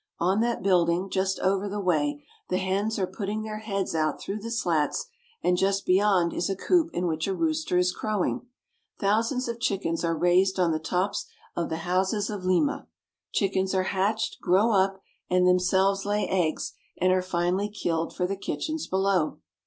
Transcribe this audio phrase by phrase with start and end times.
[0.19, 4.39] On that building just over the way the hens are putting their heads out through
[4.39, 5.05] the slats,
[5.43, 8.47] and just beyond is a coop in which a rooster is crowing.
[8.97, 12.87] Thousands of chickens are raised on the tops of the houses of Lima.
[13.31, 18.35] Chickens are hatched, grow up, and themselves lay eggs, and are finally killed for the
[18.35, 19.37] kitchens below.